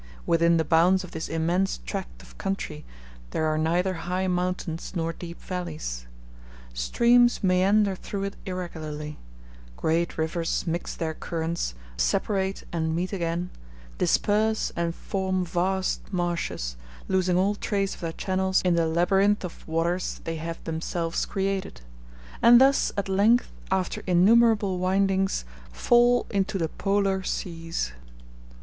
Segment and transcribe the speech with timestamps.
[0.25, 2.85] Within the bounds of this immense tract of country
[3.29, 6.07] there are neither high mountains nor deep valleys.
[6.73, 9.19] Streams meander through it irregularly:
[9.77, 13.51] great rivers mix their currents, separate and meet again,
[13.99, 16.77] disperse and form vast marshes,
[17.07, 21.81] losing all trace of their channels in the labyrinth of waters they have themselves created;
[22.41, 27.91] and thus, at length, after innumerable windings, fall into the Polar Seas.